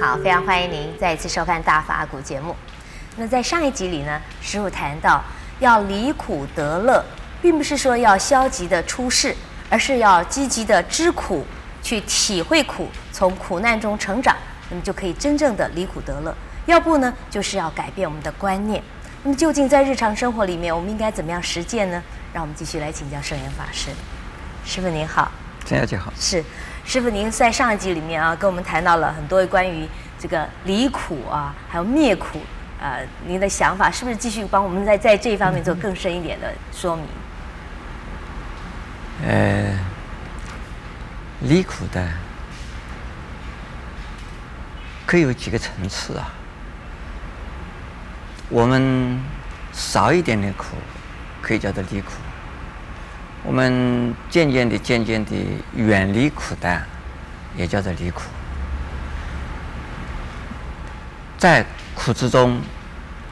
[0.00, 2.54] 好，非常欢迎您再一次收看《大法古》节目。
[3.16, 5.22] 那在上一集里呢，师傅谈到
[5.58, 7.04] 要离苦得乐，
[7.40, 9.34] 并不是说要消极的出世，
[9.68, 11.44] 而是要积极的知苦，
[11.82, 14.36] 去体会苦，从苦难中成长，
[14.70, 16.34] 那么就可以真正的离苦得乐。
[16.66, 18.82] 要不呢，就是要改变我们的观念。
[19.24, 22.00] 那么究竟在日常生活里面，我们应该怎么样实践呢？
[22.32, 23.90] 让我们继续来请教圣严法师。
[24.64, 25.32] 师傅您好，
[25.64, 26.44] 陈小姐好，是。
[26.88, 29.86] 师傅，您在上一集里面啊，跟我们谈到了很多关于
[30.18, 32.40] 这个离苦啊，还有灭苦
[32.80, 37.04] 啊，您的想法是不是继续帮我们在在这一方面做更深一点的说明？
[39.26, 39.78] 呃，
[41.40, 42.08] 离苦的
[45.04, 46.32] 可以有几个层次啊。
[48.48, 49.20] 我们
[49.74, 50.64] 少一点点苦，
[51.42, 52.12] 可以叫做离苦。
[53.48, 55.34] 我们渐渐的、渐渐的
[55.74, 56.82] 远离苦的，
[57.56, 58.24] 也叫做离苦。
[61.38, 62.60] 在苦之中，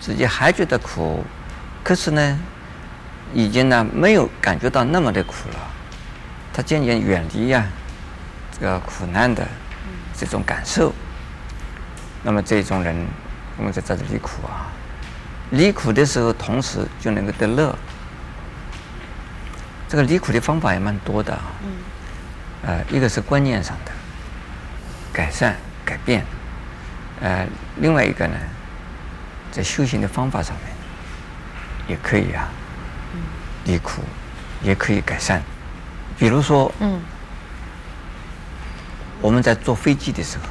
[0.00, 1.24] 自己还觉得苦，
[1.84, 2.38] 可是呢，
[3.32, 5.70] 已经呢没有感觉到那么的苦了。
[6.52, 7.64] 他渐渐远离呀、
[8.58, 9.46] 这个苦难的
[10.18, 10.92] 这种感受。
[12.24, 13.06] 那么这种人，
[13.56, 14.66] 我们就叫做离苦啊。
[15.50, 17.78] 离苦的时候，同时就能够得乐。
[19.90, 21.42] 这个离苦的方法也蛮多的啊，
[22.62, 23.90] 呃，一个是观念上的
[25.12, 26.24] 改善改变，
[27.20, 27.44] 呃，
[27.78, 28.36] 另外一个呢，
[29.50, 30.66] 在修行的方法上面
[31.88, 32.48] 也可以啊，
[33.14, 33.20] 嗯
[33.64, 34.04] 离苦
[34.62, 35.42] 也可以改善，
[36.16, 37.00] 比如说，嗯，
[39.20, 40.44] 我们在坐飞机的时候，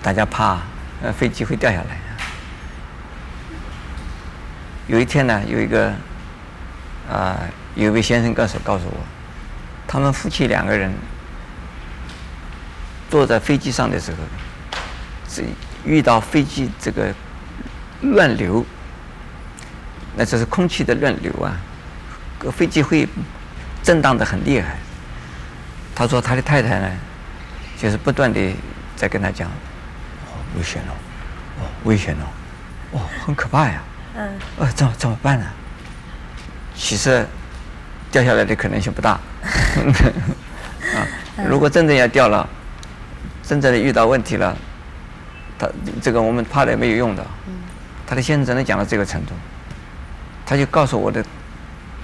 [0.00, 0.60] 大家怕
[1.02, 1.98] 呃飞机会掉下来，
[4.86, 5.92] 有一天呢，有一个
[7.10, 7.36] 啊。
[7.76, 8.96] 有一位先生告诉告诉我，
[9.86, 10.90] 他们夫妻两个人
[13.10, 14.16] 坐在飞机上的时候，
[15.28, 15.44] 这
[15.84, 17.14] 遇到飞机这个
[18.00, 18.64] 乱流，
[20.16, 21.54] 那这是空气的乱流啊，
[22.38, 23.06] 个飞机会
[23.82, 24.78] 震荡的很厉害。
[25.94, 26.90] 他说他的太太呢，
[27.76, 28.40] 就是不断的
[28.96, 30.92] 在跟他讲，哦，危险了，
[31.60, 32.26] 哦，危险了，
[32.92, 33.82] 哦，很可怕呀，
[34.14, 35.44] 嗯，呃，怎么怎么办呢？
[36.74, 37.26] 其实。
[38.10, 39.18] 掉下来的可能性不大，
[40.94, 41.06] 啊，
[41.48, 42.48] 如果真正要掉了，
[43.42, 44.56] 真正的遇到问题了，
[45.58, 45.68] 他
[46.00, 47.26] 这个我们怕的也没有用的。
[48.06, 49.32] 他的先生只能讲到这个程度，
[50.46, 51.24] 他就告诉我的，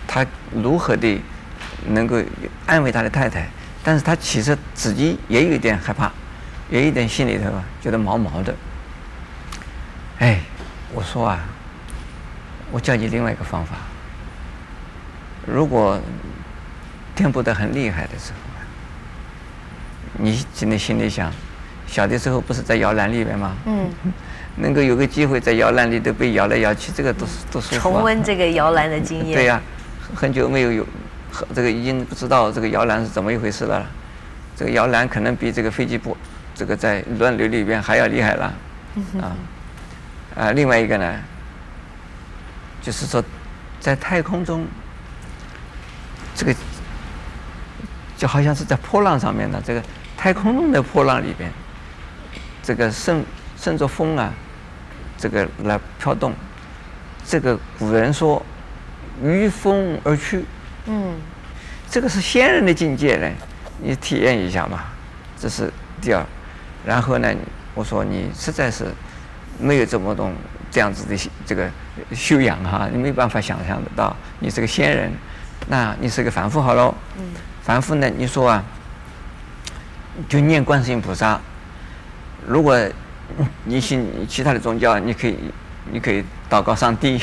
[0.06, 1.20] 他如何的
[1.86, 2.20] 能够
[2.66, 3.46] 安慰他的太太，
[3.84, 6.10] 但是他其实自己也有一点害怕，
[6.68, 7.44] 也有一点心里头
[7.80, 8.52] 觉得毛毛的。
[10.18, 10.40] 哎，
[10.92, 11.38] 我说啊，
[12.72, 13.76] 我教你另外一个方法。
[15.46, 16.00] 如果
[17.14, 18.38] 颠簸得很厉害的时候，
[20.18, 21.32] 你现在心里想，
[21.86, 23.54] 小的时候不是在摇篮里面吗？
[23.66, 23.90] 嗯，
[24.56, 29.34] 能够有个机会在摇篮里头被摇来摇去，这个都是都是重温这个摇篮的经验。
[29.34, 30.86] 对呀、啊，很久没有有，
[31.54, 33.84] 这个已经不知道这个摇篮是怎么一回事了。
[34.56, 36.16] 这个摇篮可能比这个飞机不，
[36.54, 38.54] 这个在乱流里边还要厉害了。
[39.20, 39.32] 啊，
[40.36, 41.14] 啊，另外一个呢，
[42.80, 43.24] 就是说
[43.80, 44.66] 在太空中。
[46.34, 46.54] 这个
[48.16, 49.82] 就好像是在波浪上面的这个
[50.16, 51.50] 太空中的波浪里边，
[52.62, 53.24] 这个顺
[53.56, 54.32] 顺着风啊，
[55.18, 56.32] 这个来飘动。
[57.24, 58.44] 这个古人说
[59.22, 60.44] “御风而去”，
[60.86, 61.14] 嗯，
[61.88, 63.28] 这个是仙人的境界呢，
[63.80, 64.84] 你体验一下嘛。
[65.38, 66.24] 这是第二。
[66.84, 67.32] 然后呢，
[67.74, 68.86] 我说你实在是
[69.58, 70.34] 没有这么种
[70.70, 71.68] 这样子的这个
[72.12, 75.12] 修养哈，你没办法想象得到，你是个仙人。
[75.68, 76.94] 那你是个凡夫好喽，
[77.62, 78.10] 凡夫呢？
[78.16, 78.64] 你说啊，
[80.28, 81.40] 就念观世音菩萨。
[82.46, 82.76] 如果
[83.64, 85.36] 你信其他的宗教，你可以，
[85.90, 87.18] 你可以祷告上帝；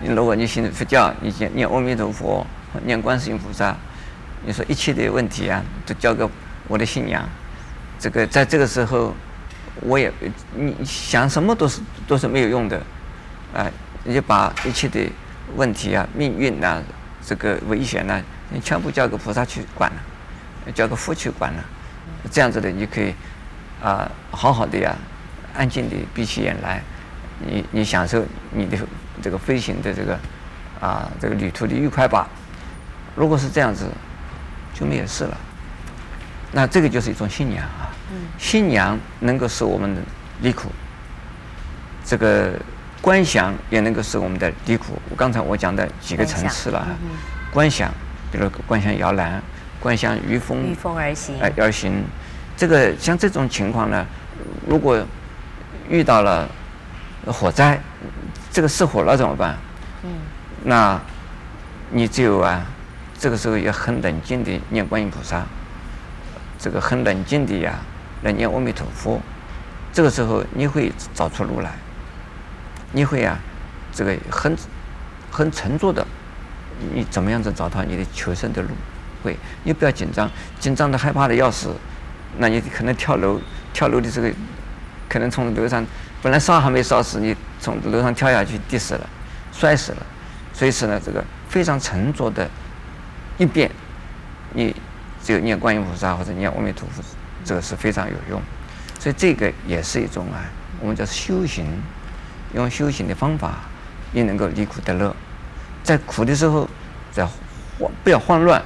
[0.00, 2.46] 你如果你信佛教，你念念阿弥陀佛，
[2.84, 3.76] 念观世音菩萨。
[4.44, 6.26] 你说一切的问题啊，都交给
[6.68, 7.28] 我的信仰。
[7.98, 9.12] 这个在这个时候，
[9.80, 10.12] 我也
[10.54, 12.80] 你想什么都是都是没有用的，
[13.52, 13.66] 啊，
[14.04, 15.00] 你就把一切的
[15.56, 16.80] 问题啊、命运啊。
[17.28, 21.64] 这个危险呢，你全部交给菩萨去管了，交给佛去管了，
[22.30, 23.12] 这样子的你可以
[23.82, 24.94] 啊，好好的呀，
[25.52, 26.80] 安静的闭起眼来，
[27.40, 28.78] 你你享受你的
[29.20, 30.16] 这个飞行的这个
[30.80, 32.28] 啊这个旅途的愉快吧。
[33.16, 33.90] 如果是这样子，
[34.72, 35.36] 就没有事了。
[36.52, 37.90] 那这个就是一种信仰啊，
[38.38, 40.00] 信仰能够使我们的
[40.42, 40.70] 离苦，
[42.04, 42.52] 这个。
[43.00, 45.00] 观想也能够使我们的离苦。
[45.10, 46.86] 我刚才我讲的几个层次了，
[47.52, 47.92] 观想，
[48.32, 49.40] 比如观想摇篮，
[49.78, 52.04] 观想御风，御风而行，而行，
[52.56, 54.04] 这个像这种情况呢，
[54.66, 55.04] 如果
[55.88, 56.48] 遇到了
[57.26, 57.80] 火灾，
[58.50, 59.56] 这个失火了怎么办？
[60.02, 60.10] 嗯，
[60.64, 61.00] 那
[61.90, 62.66] 你只有啊，
[63.18, 65.44] 这个时候也很冷静的念观音菩萨，
[66.58, 67.74] 这个很冷静的呀
[68.22, 69.20] 来念阿弥陀佛，
[69.92, 71.70] 这个时候你会找出路来，
[72.92, 73.38] 你会啊，
[73.92, 74.56] 这个很
[75.30, 76.06] 很沉着的，
[76.94, 78.68] 你怎么样子找到你的求生的路？
[79.22, 80.30] 会，你不要紧张，
[80.60, 81.74] 紧张的害怕的要死，
[82.38, 83.40] 那你可能跳楼，
[83.72, 84.32] 跳楼的这个
[85.08, 85.84] 可能从楼上
[86.22, 89.08] 本来烧还没烧死，你从楼上跳下去，跌死了，
[89.52, 90.06] 摔死了。
[90.52, 92.48] 所以说呢，这个非常沉着的
[93.36, 93.70] 一遍，
[94.52, 94.74] 你
[95.22, 97.02] 只有念观音菩萨或者念阿弥陀佛，
[97.44, 98.40] 这个是非常有用。
[98.98, 100.40] 所以这个也是一种啊，
[100.80, 101.66] 我们叫修行，
[102.54, 103.60] 用修行的方法，
[104.12, 105.14] 也能够离苦得乐，
[105.82, 106.68] 在苦的时候，
[107.12, 108.62] 在慌不要慌乱。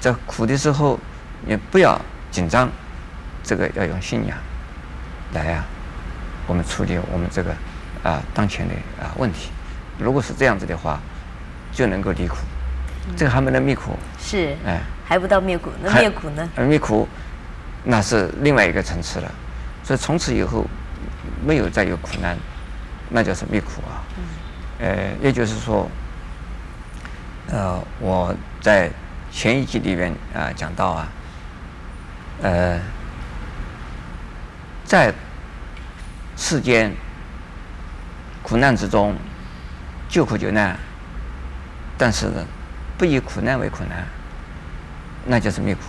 [0.00, 0.98] 在苦的时候，
[1.46, 1.98] 也不要
[2.30, 2.68] 紧张，
[3.42, 4.36] 这个要用信仰
[5.32, 5.64] 来呀、啊，
[6.46, 7.54] 我们处理我们这个
[8.02, 9.50] 啊当前的啊问题。
[9.98, 11.00] 如果是这样子的话，
[11.72, 12.36] 就能够离苦。
[13.06, 13.96] 嗯、这个还没能灭苦。
[14.18, 14.56] 是。
[14.66, 16.48] 哎，还不到灭苦，那灭苦呢？
[16.56, 17.08] 而灭苦，
[17.84, 19.32] 那是另外一个层次了。
[19.82, 20.66] 所以从此以后，
[21.46, 22.36] 没有再有苦难，
[23.10, 24.02] 那叫是灭苦啊。
[24.16, 24.24] 嗯。
[24.86, 25.88] 呃，也就是说，
[27.50, 28.90] 呃，我在。
[29.36, 31.08] 前一集里面啊讲到啊，
[32.40, 32.78] 呃，
[34.84, 35.12] 在
[36.36, 36.94] 世间
[38.44, 39.12] 苦难之中
[40.08, 40.78] 救苦救难，
[41.98, 42.46] 但是呢，
[42.96, 44.06] 不以苦难为苦难，
[45.26, 45.80] 那就是灭苦。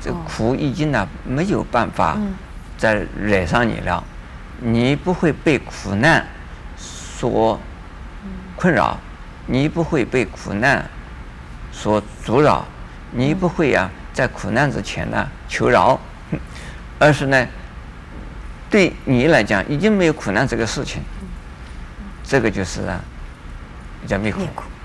[0.00, 2.16] 这苦已经呢没有办法
[2.78, 4.04] 再惹上你了，
[4.60, 6.26] 你不会被苦难
[6.76, 7.58] 所
[8.56, 8.98] 困扰，
[9.46, 10.84] 你不会被苦难。
[11.72, 12.64] 所阻扰，
[13.12, 15.98] 你不会呀、啊，在苦难之前呢求饶，
[16.98, 17.46] 而是呢，
[18.68, 21.00] 对你来讲已经没有苦难这个事情，
[22.22, 23.00] 这个就是啊，
[24.06, 24.42] 叫灭苦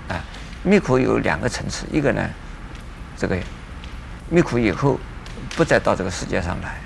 [0.08, 0.24] 啊。
[0.62, 2.26] 灭苦有两个层次，一个呢，
[3.16, 3.36] 这个
[4.30, 4.98] 灭苦以后
[5.54, 6.78] 不再到这个世界上来，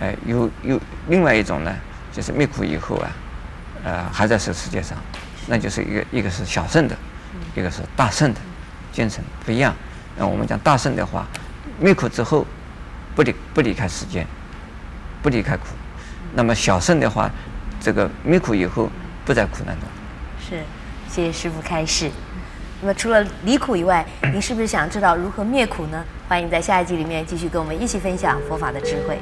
[0.00, 1.72] 哎，有有另外一种呢，
[2.12, 3.10] 就是灭苦以后啊，
[3.84, 4.96] 呃，还在这世界上，
[5.46, 6.96] 那就是一个一个是小圣的，
[7.56, 8.40] 一个是大圣的。
[8.92, 9.74] 精神不一样，
[10.18, 11.26] 那我们讲大圣的话，
[11.80, 12.46] 灭苦之后
[13.16, 14.26] 不离不离开世间，
[15.22, 15.68] 不离开苦。
[16.34, 17.30] 那么小圣的话，
[17.80, 18.90] 这个灭苦以后
[19.24, 19.88] 不在苦难中。
[20.38, 20.62] 是，
[21.08, 22.10] 谢谢师父开示。
[22.82, 26.04] 那么除了离苦以外，您是不是想知道如何灭苦呢？
[26.28, 29.18] 欢迎在下一集里面继续跟我们一起分享佛法的智慧。